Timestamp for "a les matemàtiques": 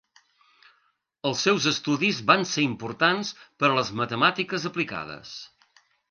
3.69-4.65